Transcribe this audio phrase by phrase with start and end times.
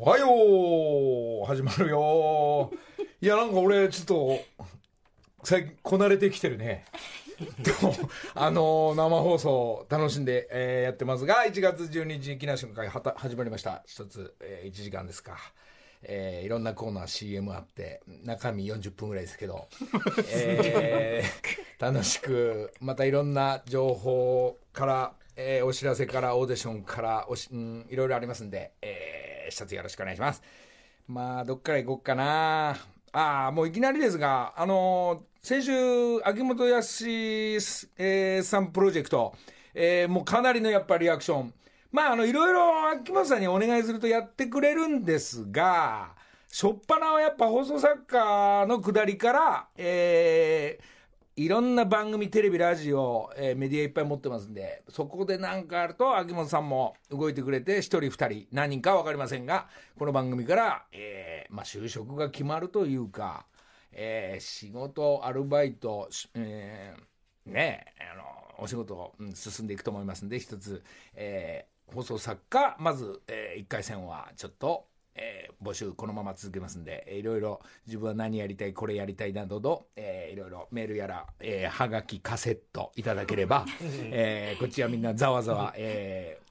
[0.00, 1.46] おはよう。
[1.46, 2.70] 始まるよ。
[3.20, 4.38] いやなんか俺ちょっと
[5.42, 6.84] 最近こなれてきてるね。
[7.80, 7.92] と
[8.36, 13.82] あのー生放送楽しんで、えーやってますが1月12日木梨の会始まりました。
[13.86, 15.36] 一つ、え1時間ですか。
[16.04, 19.66] えーいろんなコーナー CM あって中身40分ぐらいですけど、
[20.32, 30.42] えー楽しくまたいろんな情報から、えーお知らせからオーディションからおし、うん、いろいろありますんで、えー一つよろしくお願いします。
[31.06, 32.76] まあどっから行こうかな。
[33.12, 35.72] ああもういきなりですがあのー先週
[36.24, 39.32] 秋元康、えーさんプロジェクト、
[39.74, 41.54] えーもうかなりのやっぱリアクション。
[41.92, 46.16] まああのいろいろ秋元さんにお願いするとやってくれるんですが
[46.50, 50.97] 初っ端はやっぱ放送作家のくだりから、えー
[51.38, 63.46] いろんな番組テレビラジオ、えーメディアいっぱい持ってますんでそこで何かあると秋元さんも動いてくれて1人2人何人か分かりませんがこの番組から、えーまあ、就職が決まるというか、
[63.92, 70.82] えー仕事アルバイト、えーねあのお仕事、うん進んでいくと思いますんで一つ、
[71.14, 74.87] えー放送作家まず、え1回戦はちょっと、
[75.18, 83.66] えー募集このまま続けますんで、えーいろいろ自分は何やりたいこれやりたいなどの、えーいろいろメールやら、えーはがきカセットいただければ、
[84.12, 86.48] えーこっちはみんなざわざわ、えー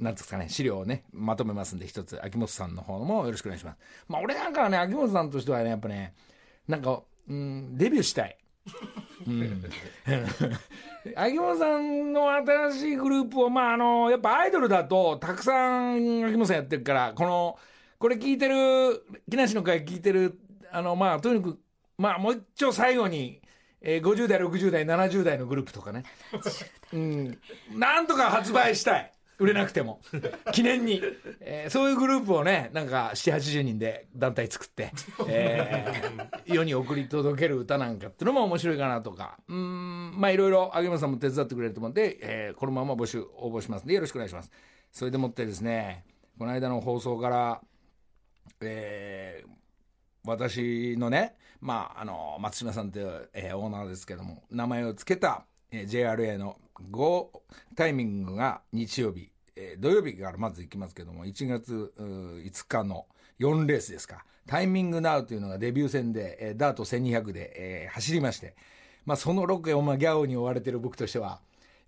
[0.00, 3.78] なんですかね、資料をね、まとめますんで、一つ、秋元さんの方もよろしくお願いします。
[4.08, 6.14] まあ、俺なんかはね、秋元さんとしてはね、やっぱね、
[6.68, 8.36] なんか、うん、デビューしたい。
[9.26, 9.64] うん、
[11.16, 17.58] 秋元さんの新しいグループを、まあ、あの、やっぱアイドルだと、たくさん秋元さんやってるから、この、
[17.98, 20.38] これ聞いてる、木梨の会聞いてる、
[20.70, 21.58] あの、まあ、とにかく、
[21.98, 23.40] まあ、もう一丁最後に、
[23.80, 26.02] えー50代、60代、70代のグループとかね。
[26.92, 27.38] うん。
[27.74, 29.12] なんとか発売したい。
[29.38, 30.00] 売れなくても。
[30.52, 31.00] 記念に。
[31.40, 34.92] えーそういうグループをね、なんか、7、80人で団体作って、
[35.28, 39.38] えー世に送り届ける歌なんかっていうのも面白いかなとか。
[39.48, 44.50] うーん、まあいろいろ、秋元さんも手伝ってくれると思うんで、えーこのまま募集、応募しますんで、よろしくお願いします。
[44.90, 46.04] それでもってですね、
[46.38, 47.60] この間の放送から、
[48.60, 49.48] えー
[50.28, 56.56] 私のね、まあ、あの松島さんという、えーオーナーですけども名前を付けた、えー JRA の
[56.90, 57.42] GO
[57.76, 63.06] タイミングが日曜日、えー土曜日からまず行きますけども1月5日の
[63.38, 64.24] 4レースですか。
[64.48, 68.56] タイミングナウというのがデビュー戦で、えーダート1200で、えー走りまして、
[69.04, 71.40] まあ、そのロケを、ギャオに追われてる僕としては、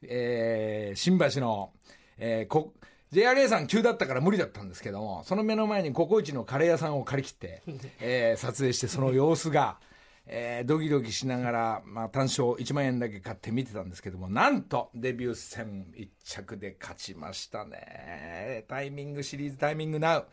[0.02, 1.72] えー新橋の、
[2.18, 2.72] えーこ
[3.12, 7.62] JRA さん急だったから無理だったんですけどもその目の前にココイチのカレー屋さんを借り切って、
[8.00, 9.78] えー撮影してその様子が、
[10.26, 18.64] えードキドキしながら、まあ、単勝1万円だけ買って見てたんですけどもなんとデビュー戦1着で勝ちましたね。
[18.68, 20.28] タイミングシリーズタイミングナウ、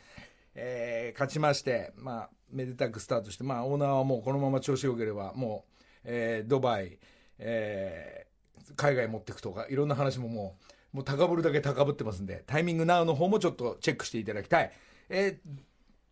[0.56, 7.00] えー勝ちまして、まあ、めでたくスタートして、まあ、オーナーはもうこのまま調子よければもう、えードバイ、
[7.40, 8.35] えー
[8.75, 14.72] 海外持っていくとかいろんな話ももうもう高ぶるだけ高ぶってますんでタイミングナウの方もちょっとチェックしていただきたい。
[15.10, 15.50] えー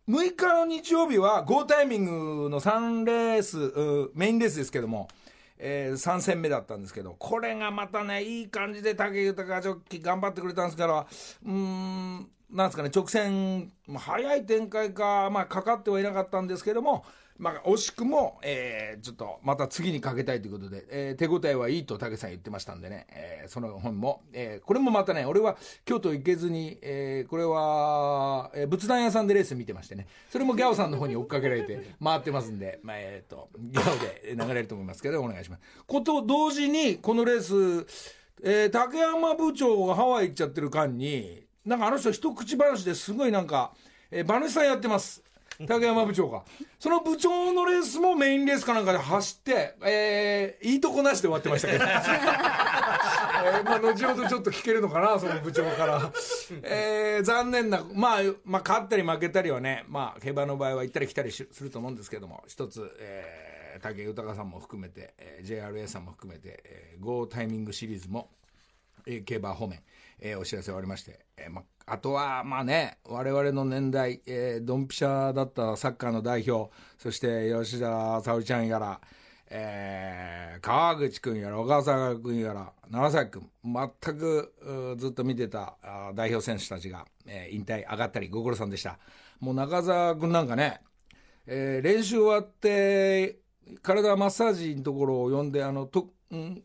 [0.06, 2.04] 6日の日曜日は GO タイミン
[2.44, 5.08] グの3レースメインレースですけども、
[5.56, 11.06] え3戦目だったんですけどこれがまたねいい感じで武豊ジョッキ頑張ってくれたんですから
[11.46, 17.06] うーんなんですかね直線早い展開か、まあ、かかってはいなかったんですけども、
[17.36, 35.62] まあ、惜しくも、えーちょっとまた次にかけたいということで、えー手応えはいいと武さん言ってましたんでね、えーその本も、えーこれもまたね俺は京都行けずに、えーこれは、えー仏壇屋さんでレース見てましてねそれもギャオさんの方に追っかけられて 回ってますんで、まあえー、とギャオで流れると思いますけどお願いします。
[35.86, 37.86] こと同時にこのレース、
[38.44, 43.72] えー竹山部長がハワイ行っちゃってる間になんかあの人一口話ですごいなんか、
[44.10, 45.24] えー、馬主さんやってます。
[45.66, 46.42] 竹山部長が。
[46.78, 51.84] その部長のレースもメインレースかなんかで走って、えーいいとこなしで終わってましたけど。
[53.44, 56.12] えーまあ、後ほどちょっと聞けるのかな、その部長から。
[56.62, 68.30] えー残念な、まあ、まあ、勝ったり負けたりはね、まあ、競馬の場合は行ったり来たりすると思うんですけども、一つ、えー、武豊さんも含めて、えー JRA さんも含めて、えー、GO タイミングシリーズも、
[69.06, 69.80] えー競馬方面、
[70.20, 79.00] えーお知らせ終わりまして、えーまあ、とはまあね我々の年代、えードンピシャだったサッカーの代表そして吉田沙保里ちゃんやら、
[79.50, 88.98] えー川口君やら小笠原君やら長崎君全くずっと見てたあ代表選手たちが、えー引退上がったりご苦労さんでした。
[89.40, 90.80] もう中澤君なんかね、
[91.46, 93.38] えー練習終わって
[93.82, 96.62] 体マッサージのところを呼んであのと、ん、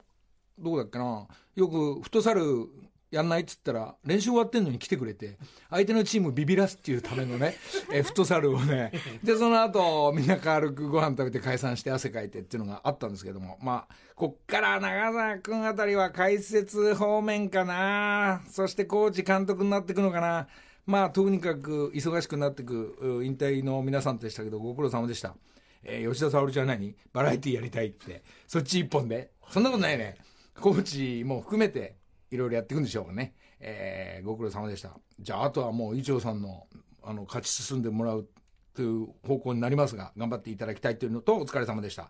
[0.57, 2.69] どこだっけなよくフットサル
[3.11, 3.41] やんない？
[3.41, 5.37] っつったら、練習終わってんのに来てくれて、
[5.69, 7.55] 相手のチームビビらすっていうためのね、
[7.91, 8.91] えフットサルをね、
[9.23, 20.47] で、その後、みんな軽くご飯食べて解散して汗かいてっていうのがあったんですけども、まあ、こっから長澤くんあたりは解説方面かな、そしてコーチ監督になってくのかな、
[20.85, 25.35] まあ、とにかく忙しくなってく引退の皆さんでしたけど、ご苦労様でした。
[25.83, 26.95] えー吉田沙保里ちゃん何？
[27.13, 28.23] バラエティやりたいって。
[28.47, 29.31] そっち一本で。
[29.49, 30.17] そんなことないね。
[30.59, 31.95] コーチも含めて、
[32.31, 33.33] いろいろやっていくんでしょうかね。
[33.59, 34.91] えーご苦労様でした。
[35.19, 36.67] じゃあ、あとはもう、伊調さんの、
[37.03, 38.27] あの、勝ち進んでもらう
[38.75, 42.03] という方向になりますが、頑張っていただきたいというのと、お疲れ様でした。
[42.03, 42.09] は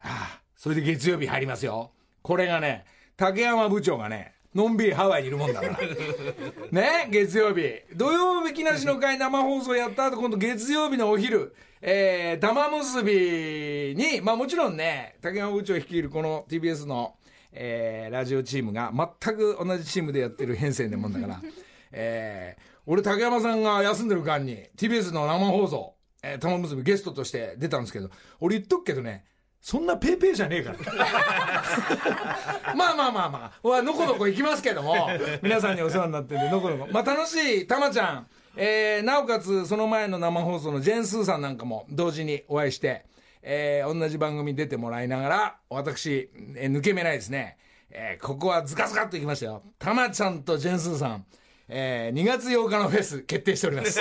[0.00, 1.92] あ、それで月曜日入りますよ。
[2.22, 2.84] これがね、
[3.16, 5.78] 竹山部長がね、のんびりハワイにいるもんだから。
[6.72, 7.82] ね、月曜日。
[7.94, 17.14] 土曜日木梨の会生放送やった後、今度月曜日のお昼、えー、玉結びに、まあもちろんね、竹山部長率いるこの TBS の、
[17.52, 21.40] えー、ラジオチームが全く同じチームでやってる編成でもんだから、
[21.92, 28.10] えー、俺竹山さんが休んでる間に TBS の生放送、えー、玉結びゲストとして出たんですけど、
[28.40, 29.24] 俺言っとくけどね、
[29.60, 30.78] そんなペーペーじゃねえから。
[32.74, 35.08] まあまあまあまあ、はのこのこ行きますけども、
[35.42, 36.88] 皆さんにお世話になってるんで、のこのこ。
[36.90, 38.26] まあ楽しい、たまちゃん、
[38.56, 43.04] えー、なおかつその前の生放送のジェーン・スーさんなんかも同時にお会いして、
[43.42, 47.56] えー、同じ番組に出てもらいながら、私、えー抜け目ないですね。
[47.90, 49.62] えー、ここはズカズカっといきましたよ。
[49.78, 51.26] たまちゃんとジェーン・スーさん、
[51.68, 54.00] えー、2月8日のフェス決定しております。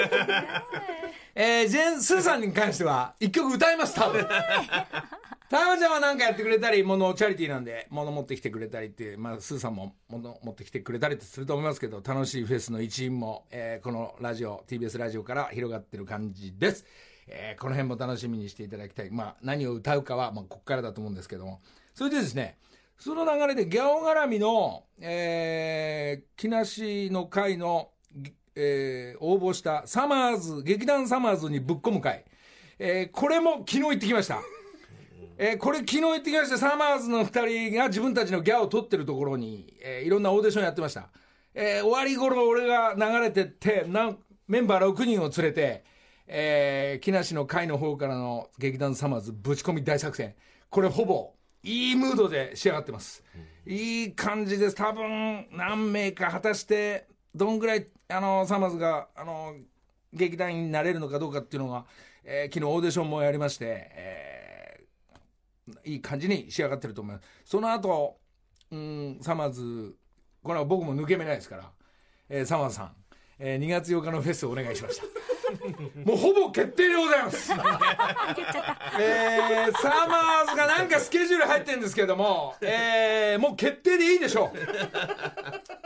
[1.36, 4.26] えー、ジェーン・スーさんに関しては、一曲歌います、多分。
[5.50, 16.86] たまちゃんは何かやってくれたり、物、チャリティーなんで、物持ってきてくれたりっていう、まあ、スーさんも物持ってきてくれたりってすると思いますけど、楽しいフェスの一員も、えーこのラジオ、TBS ラジオから広がってる感じです。
[17.32, 19.12] えーこの辺も楽しみにしていただきたい。
[19.12, 21.62] まあ、何を歌うかは、まあ、ここからだと思うんですけども。
[21.94, 22.58] それでですね、
[22.98, 27.92] その流れで、ギャオ絡みの、えー、木梨の会の、
[28.56, 32.26] えー応募したサマーズ、劇団サマーズにぶっ込む会。
[32.78, 34.42] えーこれも昨日行ってきました。
[35.38, 41.10] えーこれ昨日行ってきましたサマーズの2人が自分たちのギャオを取ってるところに、えーいろんなオーディションやってました、
[41.54, 44.18] えー終わり頃俺が流れてってなん
[44.48, 45.84] メンバー6人を連れて、
[46.32, 50.36] えー木梨の会の方からの劇団サマーズぶち込み大作戦
[50.70, 51.34] これほぼ
[51.64, 53.24] いいムードで仕上がってます、
[53.66, 59.56] いい感じです多分何名か果たしてどんぐらいあのサマーズがあの
[60.14, 61.86] 劇団員になれるのかどうかっていうのが、
[62.24, 67.28] えー昨日オーディションもやりまして、えーいい感じに仕上がってると思います。
[67.46, 68.18] その後、
[68.72, 69.96] うん、サマーズ、
[70.42, 71.72] これは僕も抜け目ないですから、
[72.30, 72.96] えーサマーズさん、
[73.38, 75.39] えー2月8日のフェスをお願いしました。
[76.06, 77.50] もうほぼ決定でございます。
[77.52, 77.60] えー
[79.82, 84.58] サマーズがなんかスケジュール入ってるんですけども、えーもう決定でいいでしょう。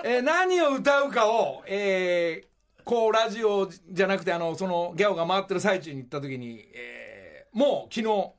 [0.03, 2.47] えー何を歌うかを、えー
[2.85, 8.31] こうラジオじゃなくてあのそのギャオが回ってる最中に行った時に、えーもう昨日、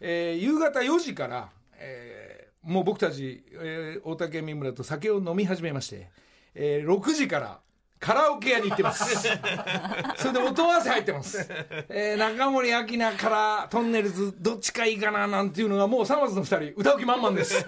[0.00, 6.08] えー夕方4時から、えーもう僕たち、えー大竹三村と酒を飲み始めまして、
[6.54, 7.60] えー6時から
[8.02, 9.28] カラオケ屋に行ってます。
[10.18, 11.48] それで音合わせ入ってます。
[11.88, 17.64] えー中森明菜からトンネルズどっちかいいかななんていうのがもう3月の2人歌う気満々です。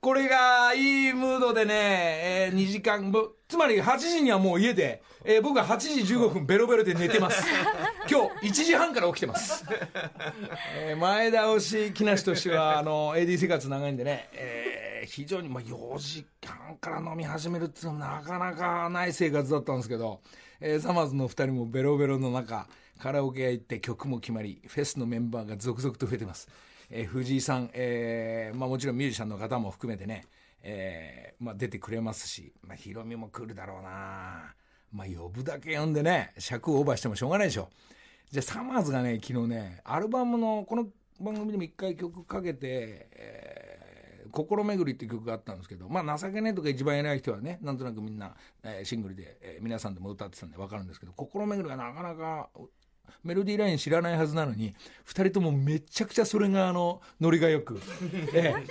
[0.00, 7.44] これがいいムードでね、えー2時間ぶ、つまり8時にはもう家で、えー僕は8時15分ベロベロで寝てます。
[8.10, 9.62] 今日1時半から起きてます。
[10.78, 20.20] えー前倒し木梨としては、あの、AD 生活長いんでね、えー非常に、まあ、4時間から飲み始めるっていうのはなかなかない生活だったんですけど、
[20.60, 22.66] えーサマーズの2人もベロベロの中、
[22.98, 26.48] カラオケ屋行って曲も決まり、フェスのメンバーが続々と増えてます。
[26.90, 30.26] えー藤井さん、えーまあ、もちろんミュージシャンの方も含めてね、
[30.62, 34.54] えーまあ、出てくれますし、まあ、ヒロミも来るだろうな
[34.92, 37.68] まあ、呼ぶだけ呼んでね、尺をオーバーしてもしょうがないでしょ。
[38.30, 40.88] じゃあ、サマーズがね、昨日ね、アルバムの、この
[41.20, 43.80] 番組でも一回曲かけて、えー
[44.32, 52.48] 心巡りっていう曲があったんですけど、まあ、情けねえとか一番偉い人はね、なんとなくみんな、えーシングルで、えー皆さんでも歌ってたんで分かるんですけど、心巡りがなかなか、
[53.24, 54.74] メロディーライン知らないはずなのに、
[55.04, 57.80] 二人ともめちゃくちゃそれがあの、ノリがよく、
[58.34, 58.64] ええ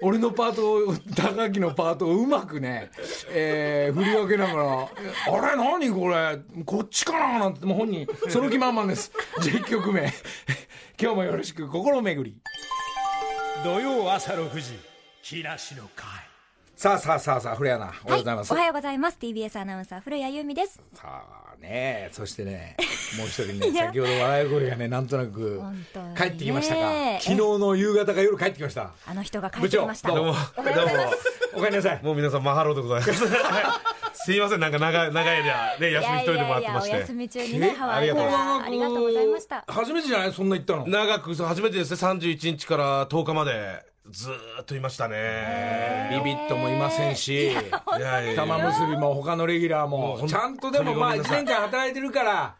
[0.00, 2.90] 俺のパートを、高木のパートをうまくね、
[3.30, 6.38] えー振り分けながら、あれ何これ？
[6.64, 9.12] こっちかななんて、もう本人、その気満々です。
[9.40, 10.02] じゃあ一曲目。
[11.00, 12.36] 今日もよろしく、心巡り。
[13.64, 14.78] 土曜朝6時
[15.22, 16.06] 木梨の会
[16.76, 18.52] さあさあさあさあ、古谷アナ、おはようございます。
[18.52, 19.16] おはようございます。
[19.18, 20.78] TBS アナウンサー古谷由美です。
[20.92, 22.76] さあね、そしてね、
[23.16, 25.62] もう一人ね、先ほど笑い声がね、なんとなく
[26.14, 26.80] 帰ってきましたか。
[27.20, 28.90] 昨日の夕方か夜帰ってきました。
[29.06, 30.10] あの人が帰ってきました。
[30.10, 31.16] 部長どうも、おはようございます。
[31.54, 32.00] おかえりなさい。
[32.02, 33.24] もう皆さん、マハローでございます。
[34.26, 37.12] すいません、なんか長い、長い間、ね、休み一人でもらってましいやいやいやお休て。
[37.14, 38.24] み中にねハワイありがとう。
[38.26, 39.64] ございからありがとうございました。
[39.66, 40.32] 初めてじゃない？
[40.34, 40.86] そんな行ったの。
[40.86, 46.20] 長く、そう初めてですね、31日から10日まで、ずーっといましたね。
[46.24, 47.52] ビビットもいませんし、
[48.36, 52.54] 玉結びも他のレギュラーも、ちゃんとでもまあ1ごめんなさい年間働いてるから、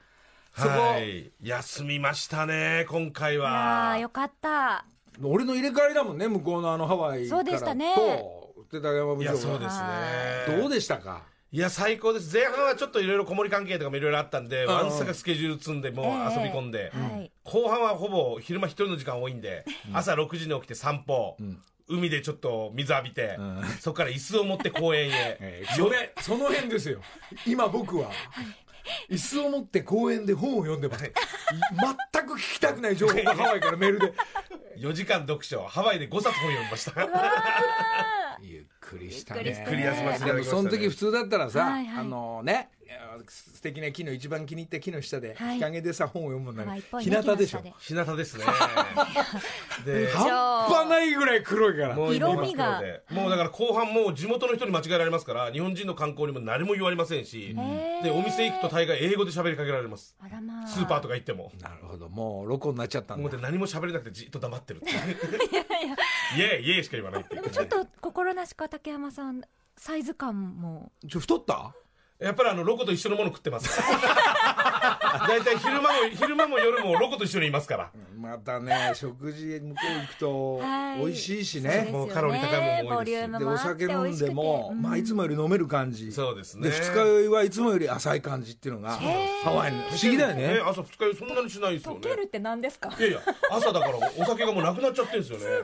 [0.56, 1.30] そこ、はい。
[1.42, 3.92] 休みましたね、今回は。
[3.96, 4.00] ー。
[4.00, 4.84] よかった。
[5.22, 7.94] 俺の入れ替わりだもんね、向こうのあのハワイからそうでしたね。
[7.94, 9.38] と、で竹山部い長が。
[9.38, 10.58] や、そうですね。
[10.60, 11.22] どうでしたか？
[11.52, 12.34] いや、最高です。
[12.36, 17.30] 前半はちょっといろいろ子守関係とかもいろいろあったんで、んワンサがスケジュール積んで、もう遊び込んで、はい。
[17.44, 21.36] 後半はほぼ昼間一人の時間多いんで、朝6時に起きて散歩、
[21.88, 23.38] 海でちょっと水浴びて、
[23.80, 25.36] そこから椅子を持って公園へ。
[25.40, 27.00] えーそれその辺ですよ。
[27.46, 28.10] 今僕は
[29.08, 31.04] 椅子を持って公園で本を読んでます。
[31.04, 34.12] 全く聞きたくない情報がハワイからメールで。
[34.78, 36.92] 4時間読書、ハワイで5冊本読みました。
[38.86, 39.42] くりしたね。
[39.44, 40.32] ゆっくり休ませていただきましたね。
[40.32, 42.04] でもその時普通だったらさ、はいはい。
[42.04, 42.70] あのね
[43.28, 45.56] 素敵な木の一番気に入った木の下で、はい。
[45.56, 46.64] 日陰でさ本を読むんだ
[47.00, 47.62] 日ね向でしょ？
[47.80, 48.44] 日向ですね。
[49.84, 50.28] で、半
[50.68, 51.94] 端ないぐらい黒いから。
[51.94, 52.82] もう色味が。
[53.10, 57.54] もうだから後半もう地元の人に間違えられますから、日本人の観光にも何も言われませんし、
[58.02, 60.16] で、お店行くと大概英語で喋りかけられます。
[60.66, 61.52] スーパーとか行っても。
[61.60, 63.22] なるほどもうロコになっちゃったんだ。
[63.22, 64.78] もうで何も喋れなくてじっと黙ってる。
[64.78, 64.96] っ ていう。
[66.36, 67.42] イエーイイエーイしか言わないっていう。
[67.42, 69.42] でもちょっと心なしか竹山さん
[69.76, 70.92] サイズ感も。
[71.08, 71.74] ちょ太った？
[72.18, 73.68] やっぱりあの、ロコと一緒のもの食ってます。
[75.28, 77.90] 大体昼間も、昼間も夜もロコと一緒にいますから。
[78.16, 80.98] またね食事向こう行くとはい。
[81.00, 86.10] 美味しいしね、もうカロリー高いもんも多いですしでお酒飲んでも、まあ、いつもより飲める感じ。
[86.12, 86.70] そうですね。
[86.70, 88.92] で二日酔いはいつもより浅い感じっていうのが
[89.44, 89.78] ハワイの。
[89.82, 90.60] 不思議だよね。
[90.64, 92.22] 朝二日酔いそんなにしないですよね。
[92.24, 92.90] って何ですか？
[92.98, 93.20] いやいや、
[93.50, 95.44] 朝だからお酒がもうなくなっちゃってるんですよね。
[95.44, 95.62] すごい。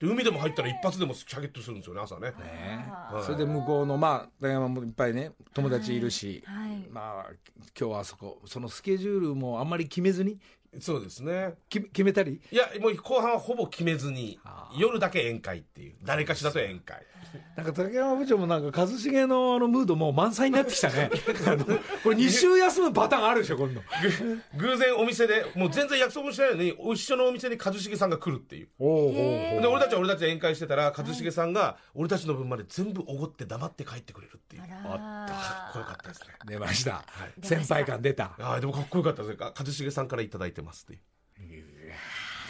[0.00, 2.30] で、海でも入ったら一発でもシャゲッとするんですよね、朝ね。
[2.30, 3.22] ねはい。
[3.22, 6.88] それで向こうのまあ大山もいっぱいね友達いるし、はい。
[6.90, 7.30] まあ
[7.78, 10.38] 今日はあそこそのスケジュールもあんまり決めずに
[10.78, 11.54] そうですね。
[11.68, 12.40] き決めたり？
[12.50, 15.94] いや、もう後半はほぼ決めずにあ、夜だけ宴会っていう。
[16.04, 17.04] 誰かしらと宴会。
[17.56, 21.10] なんか竹山部長もなんか一茂のあのムードもう満載になってきたね
[22.02, 23.80] これ2週休むパターンあるでしょ今度
[24.58, 28.68] 偶然お店で、もう全然約束もしてないのに、一緒のお店に一茂さんが来るっていう。
[28.78, 34.62] おおで、俺たちは俺たちで宴会してたら、一茂さんが、俺たちの分まで全部おごって黙って帰ってくれるっていう。
[34.62, 36.26] あかっこよかったですね。
[36.46, 37.04] 出ました、
[37.42, 39.52] い先輩感出たああ、でもかっこよかったですね。
[39.54, 41.00] 一茂さんからいただいてますっていう。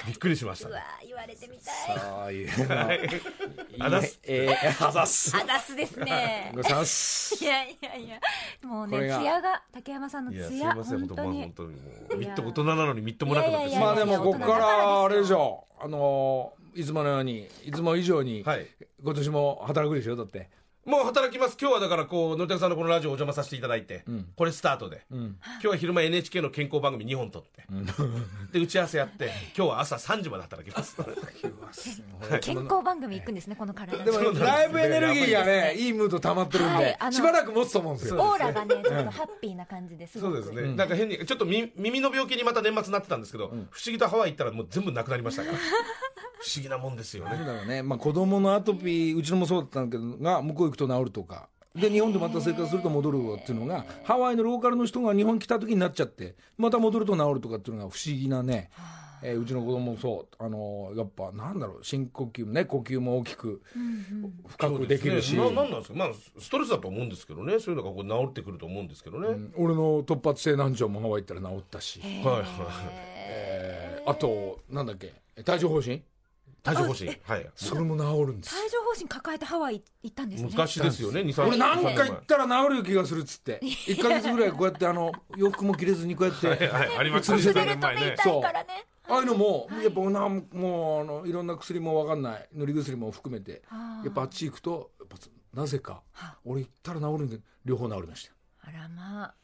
[0.06, 0.78] びっくりしましたうね。
[0.78, 1.98] わ言われてみたい。
[1.98, 2.68] そういう
[3.78, 3.86] の。
[3.86, 4.20] あざっす。
[4.22, 5.36] えー、あざっす。
[5.36, 6.52] あざすですね。
[6.54, 7.44] ございます。
[7.44, 8.20] いやいやいや。
[8.62, 9.62] もうね艶が。
[9.72, 11.76] 竹山さんのいや、すい艶ません、本当まあ本当に本当にも
[12.10, 18.66] う、みっと大人なのにみっともなくなっていやいやいやまあでもここからあれでしょょあのいつものようにいつも以上にはい。
[19.02, 20.50] 今年も働くでしょだって
[20.86, 21.58] もう働きます。
[21.60, 24.02] 今日はだから、こう、のりたけさんのこのラジオお邪魔させていただいて、
[24.34, 25.16] これスタートで、ん。
[25.16, 27.66] 今日は昼間 NHK の健康番組2本撮って、
[28.50, 30.96] で、打ち合わせやって、今日は朝3時まで働きます。
[32.40, 34.02] 健康番組行くんですねこの体。
[34.04, 34.46] でもそうなんです。
[34.46, 38.22] だいぶエネルギーがねいいいムード溜まってるんでしばらく持つと思うんですよ。
[38.22, 40.42] オーラがねちょっとハッピーな感じですごく。
[40.42, 40.74] そうですね。
[40.74, 45.58] なんか変に、ちょっとみ耳の病気にまた年末になってたんですけど、不思議とハワイ行ったらもう全部なくなりましたから。
[46.42, 47.36] 不思議なもんですよね。
[47.36, 47.82] なんだろうね。
[47.82, 51.48] まあ子供のアトピーうちのもそうだったんだけどが向こう行くと治るとか。
[51.72, 58.70] で日本でまた生活すると戻るわっていうのがハワイのローカルの人が日本来た時になっちゃってまた戻ると治るとかっていうのが不思議なね、
[59.22, 60.44] えーうちの子供もそう。
[60.44, 61.84] あのやっぱなんだろう。
[61.84, 63.62] 深呼吸もね呼吸も大きく
[64.48, 65.54] 深くできるし、そうですね。
[65.54, 65.98] ななんなんですか？
[65.98, 67.60] まあ、ストレスだと思うんですけどね。
[67.60, 69.28] そういうのがこう治ってくると思うんですけどね。
[69.28, 69.54] うん。
[69.56, 72.44] 俺の突発性難聴もハワイ行ったら治ったし、はいはい。
[73.28, 75.12] えーあとなんだっけ？
[75.46, 76.02] 帯状疱疹？
[76.66, 77.20] 帯状疱疹。
[77.24, 77.50] はい。
[77.54, 78.54] それも治るんです。
[78.60, 80.48] 帯状疱疹抱えてハワイ行ったんですね。
[80.50, 83.60] 昔ですよね、2、3俺何回行ったら治る気がするっつって。
[83.64, 88.00] 1か月ぐらいこうやってあの洋服も着れずにこうやって はいはい、ありましたね、3滑ると年前ね。
[88.00, 92.48] 目痛いからねああいうのもやっぱなんもうあのいろんな薬も分かんない。
[92.52, 93.62] 塗り薬も含めて。
[94.04, 95.16] やっぱあっち行くとやっぱ
[95.60, 96.02] なぜか
[96.44, 98.68] 俺行ったら治るんで両方治りました。
[98.68, 99.34] あらま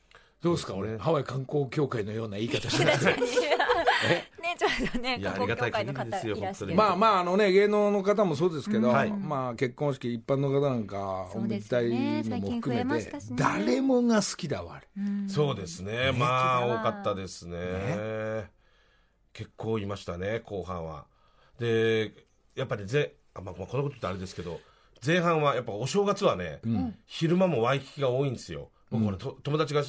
[0.41, 0.75] どうですか？
[0.77, 3.13] 俺ハワイ観光協会のような言い方してますあ
[4.43, 6.75] ねちょっとねいや観光協会のありがたい限りですよ方いらして本当に。
[6.75, 9.11] まあまああのね芸能の方もそうですけど、はい。
[9.11, 11.91] まあ結婚式一般の方なんかおそうですめで
[12.23, 13.37] たいのも含最近増えまめしてたしね。
[13.39, 14.81] 誰もが好きだわ
[15.29, 16.13] そうですね。
[16.13, 18.51] まあ、多かったですね。
[19.33, 21.07] 結構いましたね、後半は。
[21.59, 22.13] で、
[22.55, 24.61] やっぱりぜ、あまあ、まあこのこと言ってあれですけど、
[25.05, 26.61] 前半はやっぱお正月はね、
[27.07, 28.71] 昼間もワイキキが多いんですよ。
[28.91, 29.83] 僕ほら、と友達が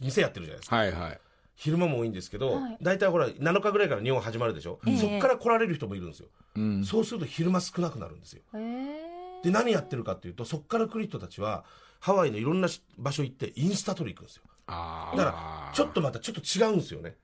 [0.00, 0.76] 店やってるじゃないですか。
[0.76, 1.20] はいはい
[1.58, 2.78] 昼間も多いんですけど、はい。
[2.80, 4.96] 大体ほら7日ぐらいから日本始まるでしょ、ええ。
[4.96, 6.84] そっから来られる人もいるんですよ、うん。
[6.84, 8.42] そうすると昼間少なくなるんですよ。
[8.54, 11.64] へえで何やってるかっていうとそっから来る人たちは
[12.00, 14.42] ハワイのいろんなし場所行ってインスタ撮り行くんですよ。
[14.68, 17.16] あだからちょっとまたちょっと違うんですよね。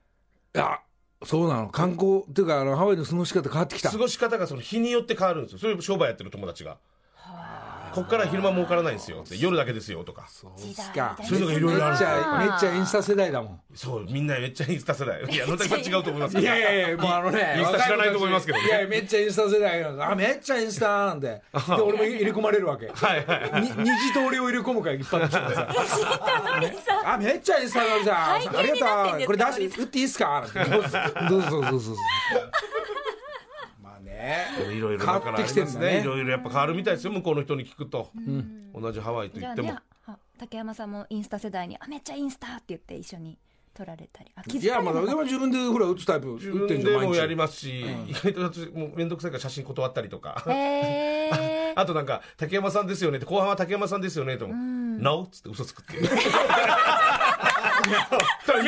[0.54, 0.80] いや
[1.24, 1.68] そうなの。
[1.68, 3.90] 観光っていうかあのハワイの過ごし方変わってきた。
[3.90, 5.58] 過ごし方がその日によって変わるんですよ。
[5.60, 6.78] それ商売やってる友達が
[7.94, 9.22] こっから昼間儲からないんですよ。
[9.24, 10.26] って夜だけですよとか。
[10.28, 12.10] そう時代かそういうのがいろいろあるんですよ。
[12.38, 13.60] めっちゃめっちゃインスタ世代だもん。
[13.72, 15.22] そうみんなめっちゃインスタ世代。
[15.22, 16.42] いや野崎さん違うと思いますけど。
[16.42, 18.64] いやいやいやもうあのねインスタ知らないと思いますけどね。
[18.64, 21.28] いやめっちゃインスタ世代あめっちゃインスタなんで。
[21.28, 21.42] で
[21.82, 22.88] 俺も入れ込まれるわけ。
[22.88, 25.68] はいはいに二次通りを入れ込むから一般の人がさ
[27.06, 28.32] あ めっちゃインスタなんじゃん。
[28.32, 29.26] ありがとう。
[29.26, 30.98] これ出し打っていいっすかどうぞ。
[31.30, 31.70] どうぞ。
[31.70, 31.96] どうぞ
[34.25, 34.47] ね。
[34.73, 35.87] いろいろ変わってだからありますきてんだね。
[35.97, 38.11] ねいろいろやっぱ変わるみたいですよ向こうの人に聞くと、
[38.75, 43.38] 同じハワイと言っても、ねあ竹山さんもインスタ世代にあめっちゃインスタって言って一緒に
[43.73, 47.19] 撮られたりあ気づいやまあでも自分でほら打つタイプ自打って分でもんじゃん毎日。
[47.19, 50.45] やりますし、意外と私もう面倒くさいから写真断ったりとか、
[51.75, 54.54] あとなんか竹山さんですよねって後半は竹山さんですよねとも
[55.02, 56.02] 「なお」っつって嘘つくっていう。
[56.04, 56.09] 眼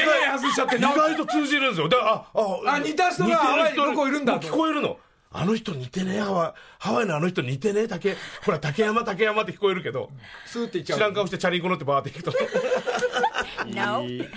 [0.05, 1.89] 鏡外しちゃって意外と通じるんですよ。
[1.89, 4.99] だからあああ似た人が向こういるんだもう聞こえるの
[5.39, 6.21] あの人似てねえ。
[6.21, 7.89] ハワイハワイのあの人似てねえ。
[7.89, 10.11] 竹ほら竹山竹山って聞こえるけど。
[10.47, 10.99] スーって言っちゃう。
[10.99, 12.33] 知らん顔してチャリンコ乗ってバーって行くと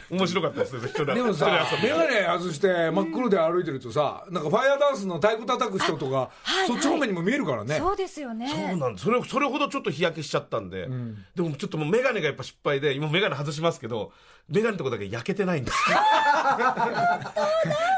[0.09, 7.77] 面白かったですねでもさ眼鏡外して真っ黒で歩いてるとさなんかファイアダンスの太鼓叩く人とかはいそっち方面にも見えるからね。
[7.77, 8.47] そうですよね。
[8.47, 9.05] そうなんです。
[9.05, 10.87] それそれほどちょっと日焼けしちゃったんで、
[11.35, 14.11] でもちょっともう眼鏡がやっぱ失敗で今眼鏡外しますけど
[14.49, 15.77] 眼鏡のとこだけ焼けてないんです。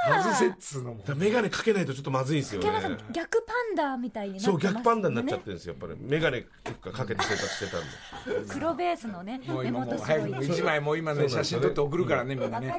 [0.09, 2.97] 外せっつうのも眼鏡かけないとちょっとまずいんですよね。
[3.11, 5.99] 逆パンダみたいになってそう逆パンダになっちゃってるんですよやっぱり。
[6.01, 6.43] 眼鏡
[6.93, 8.53] かけて生活してたんで。
[8.53, 12.75] 黒ベースのねもう目元すごいく一枚もう今ね写真撮って送るからねみんなね。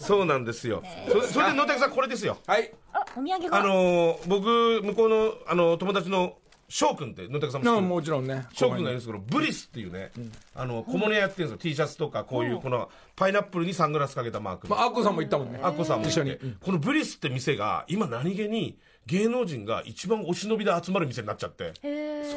[0.00, 2.38] そうなんですよ、それそれで野竹さんこれですよ。
[2.46, 2.72] はい。
[2.92, 3.58] あお土産が。
[3.58, 6.36] あのー僕向こうのあの友達の
[6.68, 7.82] 翔くんって野竹さんも知ってる？
[7.82, 8.46] なもちろんね。
[8.52, 10.12] 翔くんがいるんですけどブリスっていうね、
[10.54, 11.70] あの小物屋やってるんですよ。
[11.70, 14.76] T シャツとかこういうこのパイナップルにサングラスかけたマークの。
[14.76, 15.58] まあアッコさんも行ったもんね。
[15.62, 16.56] アッコさんも一緒にうん。
[16.60, 21.72] このブリスって店が今何気に芸能人が一番お忍びで集まる店になっちゃって。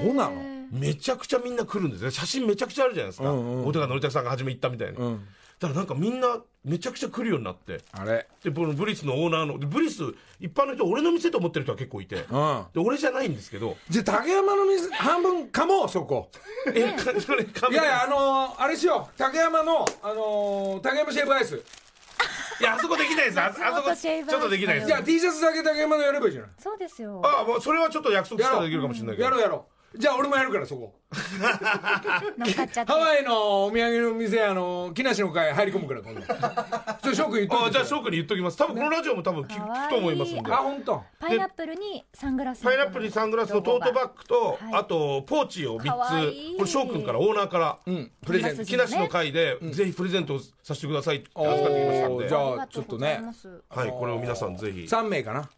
[0.02, 0.68] そうなの？
[0.72, 2.12] めちゃくちゃみんな来るんですね。
[2.12, 3.30] 写真めちゃくちゃあるじゃないですか。
[3.30, 3.68] うんうん。
[3.68, 5.20] 大手川典武さんが初め行ったみたいに、ん。
[5.60, 7.82] だからなんかみんなめちゃくちゃ来るようになって。
[7.92, 8.26] あれ？
[8.42, 10.02] でこのブリスのオーナーのでブリス
[10.40, 12.64] 一般の人俺の店と思ってる人は結構いて、うん。
[12.74, 13.76] で俺じゃないんですけど。
[13.90, 16.30] じゃあ竹山の水半分かもそこ。
[16.74, 19.18] えかそれカメラいやいやあのーあれしよう。
[19.18, 21.62] 竹山のあのー竹山シェイブアイス
[22.62, 23.39] いやあそこできないです。
[23.39, 24.88] ああそこちょっとできないです。
[24.88, 26.52] じゃあ T シャツだけ竹山のやればいいじゃない。
[26.60, 27.21] そうですよ。
[27.26, 29.26] あもうそれはちょっと約束したらできるかもしれないけど。
[29.26, 30.93] やろうやろうじゃあ俺もやるからそこ。
[32.38, 32.91] 乗っかっちゃって。
[32.91, 36.21] ハワイのお土産の店あの木梨の会入り込むから今度。
[36.21, 38.58] ちょっと翔くん言っといてあじゃあ翔くんに言っときます。
[38.58, 40.54] 多分このラジオも多分聞かわいいくと思いますんで。
[40.54, 41.04] あ本当。
[41.19, 44.58] パイナップルにサングラスパイナップルにサングラスのトートバッグと、はい。
[44.75, 46.56] あとポーチをかわ3いい。
[46.56, 48.58] つこれ翔くんからオーナーから、うんプレゼント。
[48.60, 52.23] ト木梨の会で、ぜひプレゼントさせてくださいって預かってきましたんで。
[52.23, 53.49] おーじゃあありがとうございます。
[53.69, 54.84] はいこれを皆さんぜひ。
[54.84, 55.49] 3名かな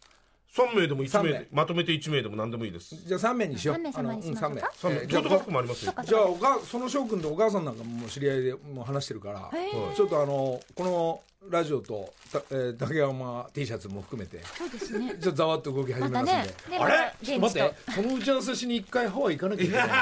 [0.54, 2.94] 3名でも1名でまとめて1名でも何でもいいです。
[2.94, 3.74] じゃあ3名にしよう。
[3.76, 4.70] 三名様にしましょうか？
[4.84, 5.00] あのうん三3名名。
[5.00, 5.92] えーじゃあトートバッグもありますよ。
[6.04, 9.50] じゃあおかその翔くんとお母さんなんかもう知り合いでもう話してるから
[9.96, 14.40] ちょっとあのこのラジオとた、えー、竹山 T シャツも含めて。
[14.56, 15.14] そうですね。
[15.20, 17.14] ちょっとざわっと動き始めますんで、ねねあれ？
[17.22, 17.74] ちょっと待って。
[17.94, 19.92] この打ち合わせしに一回ハワイ行かなきゃいけないも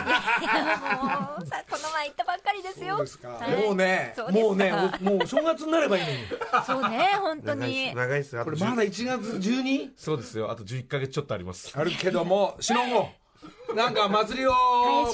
[1.40, 2.96] う さこの前行ったばっかりですよ。
[2.96, 3.50] そうですか、はい。
[3.62, 4.46] もうねそうですか。
[4.46, 6.18] もうねおもうお正月になればいいのに。
[6.66, 9.90] そうね本当長いにっす長いっすあことれまだ10 1月 12?
[9.96, 10.50] そうですよ。
[10.50, 11.72] あと11か月ちょっとあります。
[11.74, 13.21] あるけどもしのご
[13.74, 14.52] なんか祭りを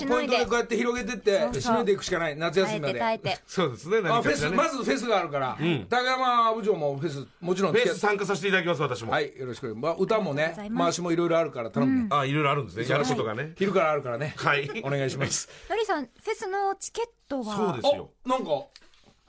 [0.09, 2.37] ポイントでこうやって広げてって締めていくしかない。
[2.37, 2.93] 夏休みまで。
[2.95, 3.39] て耐えて。
[3.47, 5.57] そうですねあフェス何かしらねまずフェスがあるから、
[5.89, 10.85] 高山部長もフェスもちろんベー付き合ス参加させていただきます私も、はいよろしく、まあ、歌もありがとうねございます。
[10.85, 12.87] 回しもいろいろあるから頼むね、あいろいろあるんですね。
[12.89, 13.53] やることがね。
[13.57, 14.35] 昼からあるからね。
[14.37, 14.83] はい。
[14.85, 15.49] お願いします。
[15.69, 17.57] のりさんフェスのチケットは？
[17.57, 18.11] そうですよ。
[18.27, 18.45] あなんか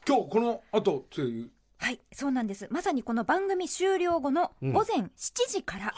[0.07, 1.49] 今日この後という。
[1.81, 2.67] はいそうなんです。
[2.69, 5.09] まさにこの番組終了後の午前7
[5.47, 5.93] 時から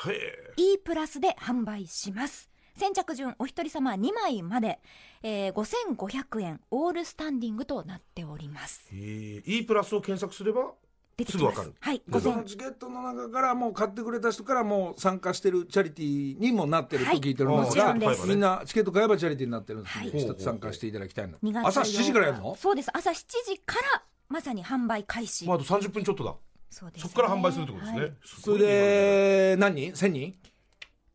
[0.56, 4.80] E プラスで販売します先着順お一人様2枚まで、
[5.24, 8.88] えー、5500円オールスタンディングとなっております。
[8.92, 9.44] えー。
[9.46, 10.72] E プラスを検索すれば
[11.18, 11.38] 出てきます。
[11.38, 11.74] すぐわかる。
[11.80, 22.56] はいで午前そのチケットの中からもう買ってくれた人からもう参加してるチャリティーにもなってると聞いておりますが、はいみんなチケット買えばチャリティーになってるんです一つ参加していただきたいな2月朝7時からやるの？
[22.56, 22.90] そうです。
[22.94, 26.36] 朝7時からまさに販売開始、まあ、あと30分ちょっとだ。
[26.70, 27.10] そうですね。
[27.10, 28.14] そこから販売するってことですね、はい。
[28.24, 29.92] それで何？
[29.92, 30.36] 人 ?1000 人？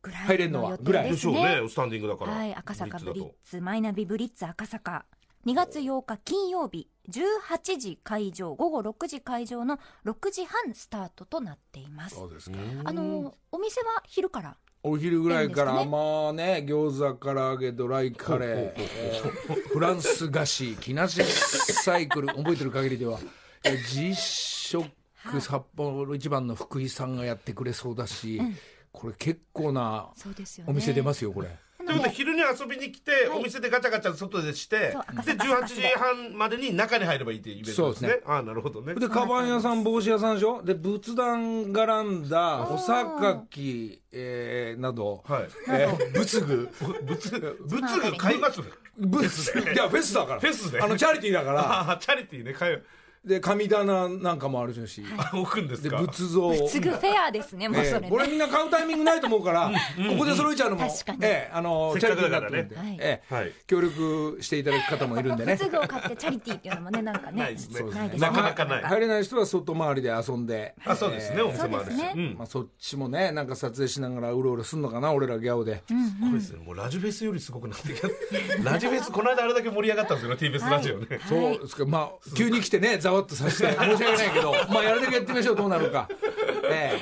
[0.07, 1.61] ぐらい入れんのはぐらいでしょうね。
[1.62, 2.33] ねスタンディングだから。
[2.33, 5.05] はい、赤坂ブリッツ、マイナビブリッツ赤坂。
[5.45, 12.16] 2月8日金曜日、18時会場、午後6時会場の6時半スタートとなっています。
[12.16, 12.57] そうですか。
[12.85, 14.57] あの、お店は昼から？
[14.83, 23.19] お昼ぐらいから、いいんですかまあね餃子唐揚げドライカレー、え ーフランス菓子木梨サイクル覚えてる限りでは、
[23.64, 24.87] えー実食
[25.40, 28.40] 札幌一番の福井さんがやってくれそうだし、
[28.98, 30.09] これ結構な。
[30.66, 31.48] お店出ますよこれ。
[31.87, 33.38] ということで昼に遊びに来て、はい。
[33.38, 38.09] お店でガチャガチャ外でしてで坂18時半までに中に入ればいいっていうイベントですね。
[38.09, 38.94] そうですああなるほどね。
[38.94, 40.62] でカバン屋さん帽子屋さんでしょ？
[40.64, 45.48] で仏壇絡んだ穂榊、えーなど、はい。
[45.68, 46.68] えー仏具。
[47.04, 48.16] 仏仏具。
[48.16, 48.61] 買います？
[48.98, 50.40] 仏いやフェスだから。
[50.40, 50.80] フェスで。
[50.80, 51.98] あのチャリティーだから。
[52.00, 52.85] チャリティーね買う
[53.26, 56.68] で神棚なんかもあるし、あ置くんですでか仏像。
[56.68, 58.00] すぐフェアですね、もうそれね。
[58.04, 58.10] ええ。
[58.10, 61.18] これみんな買うタイミングないと思うから、ここで揃えちゃうのも、確かに。
[61.22, 62.50] ええあのせっかくだからね。
[62.50, 63.02] チャリティーになってるんで。
[63.02, 63.10] はい。
[63.10, 63.34] ええ。
[63.34, 63.52] はい。
[63.66, 65.56] 協力していただく方もいるんでね。
[65.56, 67.38] 仏具を買ってチャリティーっていうのもね、なんかね。
[67.42, 67.78] ないですね。
[67.80, 68.82] そうですなかなかない。
[68.84, 71.42] 入れない人は外回りで遊んで、あそうですね。
[71.42, 72.12] お店もあるしそうですね。
[72.16, 72.36] うん。
[72.38, 75.94] まあ、そっちもねなんか撮影しながらうろうろすんのかな俺らギャオで、こ
[76.32, 78.08] れですねもうラジフェスよりすごくなってきた。
[78.62, 80.58] ラジフェスこの間あれだけ盛り上がったんですよね。
[80.58, 81.20] TBS ラジオね。
[81.28, 81.86] そうですか。
[81.86, 86.09] まあ急に来てねざわっとさせて 申し訳ないけどまあやるだけやってみましょうどうなるか。
[86.70, 86.98] え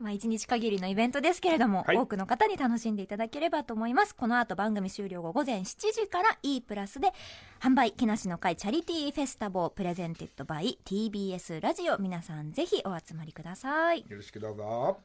[0.00, 4.16] まあ、一日限りのイベントですけれども、はい多くの方に楽しんでいただければと思います。
[4.16, 7.12] この後番組終了後午前7時から E プラスで
[7.60, 11.98] 販売、木梨の会チャリティーフェスタボー presented by TBS ラジオ。
[11.98, 14.10] 皆さんぜひお集まりくださいえ。
[14.10, 14.98] よろしくどうぞ。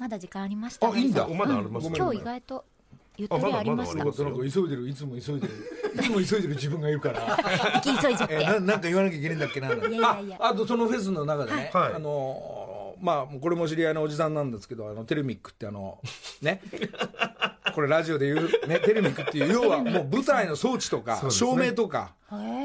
[0.00, 2.64] まだ時間ありましたあいいんだまだありますうん今日意外と
[3.20, 4.02] ゆったりありました。
[4.02, 5.54] あまなんか急いでるいつも急いでる。
[5.94, 7.80] いつも急いでる自分がいるから。
[7.82, 8.34] 急いじゃって。
[8.34, 9.68] えななんか言わなきゃいけないんだっけな。
[9.68, 10.36] いやいやいや。
[10.40, 11.94] ああとそのフェスの中でね、はい。
[11.94, 15.98] あのーまあこれも知り合いのおじさんなんですけどあのテルミックってあの
[16.42, 16.60] ね。
[17.74, 22.14] これラジオで言うねテルミックっていう 要はもう舞台の装置とか、照明とか。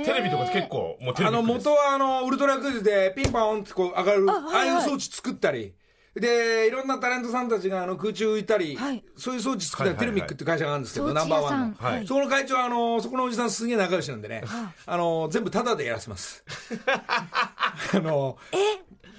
[0.04, 5.74] テレビとか結構もうテレビあの元はあのウルトラクイズでピンポンってこう上がるあ,、あいう装置作ったり
[6.15, 9.04] でいろんなタレントさんたちがあの空中浮いたり、はい。
[9.17, 9.99] そういう装置作ったはいはいはい。
[9.99, 11.75] テルミックっていう会社があるんですけど、装ナンバーワンの。
[11.78, 12.08] はい。
[12.08, 14.43] そこの会長はあのそこのおじさんすげえ仲良しなんでね、
[14.86, 16.43] あの全部タダでやらせます。
[16.88, 18.38] あの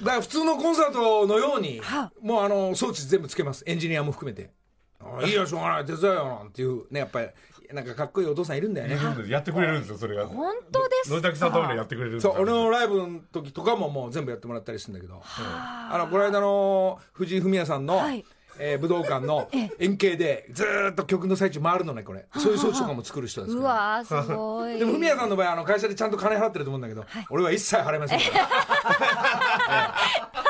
[0.01, 3.63] だから普通のコンサートのように、はもうあの装置全部つけます。
[3.67, 4.51] エンジニアも含めて。
[5.01, 5.85] あいいよしょうがない。
[5.85, 7.29] 手伝えよなんていうねやっぱり
[7.73, 8.99] なんかかっこいいお父さんいるんだよね。
[9.29, 10.27] やってくれるんですよそれが。
[10.27, 11.17] 本当ですか？
[11.17, 15.97] 野崎さんのためにやってくれるそう俺のライブの時とかももう全部やってもらったりするんだけど、あ。
[15.99, 18.25] のこの間の藤井フミヤさんの、はい。
[18.59, 22.25] えー武道館の え円形でずーっと曲の最中回るのねこれ。
[22.39, 24.79] そういう装置とかも作る人ですうわー、すごい。
[24.81, 29.95] でもフミヤさんの場合あの会社でちゃんと金払ってると思うんだけど、俺は一切払いませんから、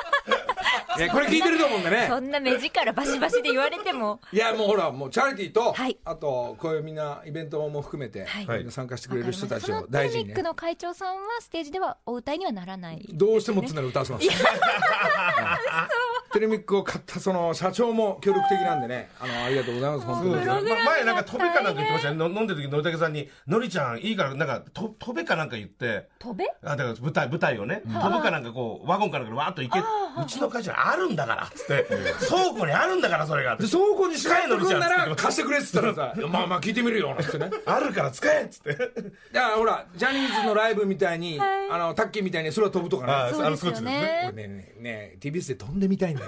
[0.99, 2.07] ええいやこれ聞いてると思うんでね。
[2.09, 4.21] そんな目力バシバシで言われても。
[4.33, 5.99] いやもうほらもうチャリティーと、はい。
[6.05, 8.71] あとこういうみんなイベントも含めて、はい。
[8.71, 10.29] 参加してくれる人たちを大事にね。
[10.29, 13.07] レミックの会長さんはステージではお歌いにはならない。
[13.13, 14.27] どうしてもっつうなら歌わせます。
[16.37, 20.07] テレミックを買ったその社長も協力的なんでね、あのありがとうございます。
[20.07, 20.45] 本当に。
[20.45, 22.17] ま前なんか飛べかなんか言ってましたね。
[22.19, 26.45] の飲んでる時のりたけさんに「のりちゃんいいからなんかと飛べかなんか言って飛べ？
[26.63, 31.87] あだから舞台舞台をね、飛ぶかなんかこうワゴンかなんかでわーっと行けうちの会社にあるんだからっつって。
[32.29, 33.57] 倉庫にあるんだからそれが。
[33.57, 37.51] で倉庫に使えるんな使えらるの貸してくれっつったらさ、 まあまあ聞いてみるよなんつってね。
[37.65, 38.75] あるから使えっつって。
[38.75, 38.91] だか
[39.33, 43.13] らほらジャニーズのライブみたいに、あのタッキーみたいに空飛ぶとかね。
[43.13, 44.31] あそうですよあのね。
[44.35, 46.26] 俺ねねね TBS で飛んでみたいんだよ。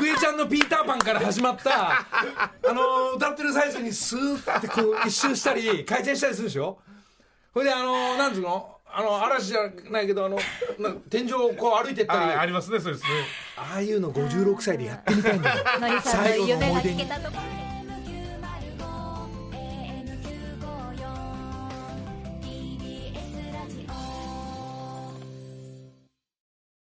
[0.00, 6.78] 郁恵ちゃんのピーターパンから始まったあの歌ってる最中にスーッてこう一周したり回転したりするでしょ
[7.54, 9.58] ほいであのなんつうのあの嵐じゃ
[9.90, 10.38] ないけどあの
[11.10, 13.08] 天井をこう歩いてったりあありますねそうですね
[13.56, 15.64] ああいうの56歳でやってみたいんだよ
[16.02, 17.06] 最後の思い出に